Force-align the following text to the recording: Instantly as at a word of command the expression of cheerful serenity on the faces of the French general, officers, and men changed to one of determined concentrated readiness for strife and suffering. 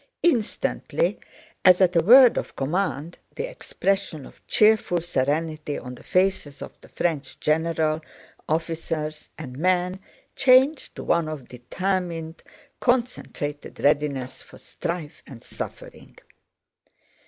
Instantly 0.23 1.19
as 1.63 1.79
at 1.79 1.95
a 1.95 1.99
word 2.03 2.35
of 2.35 2.55
command 2.55 3.19
the 3.35 3.47
expression 3.47 4.25
of 4.25 4.41
cheerful 4.47 4.99
serenity 4.99 5.77
on 5.77 5.93
the 5.93 6.01
faces 6.03 6.63
of 6.63 6.71
the 6.81 6.89
French 6.89 7.39
general, 7.39 8.01
officers, 8.49 9.29
and 9.37 9.59
men 9.59 9.99
changed 10.35 10.95
to 10.95 11.03
one 11.03 11.27
of 11.27 11.47
determined 11.49 12.41
concentrated 12.79 13.79
readiness 13.79 14.41
for 14.41 14.57
strife 14.57 15.21
and 15.27 15.43
suffering. 15.43 16.17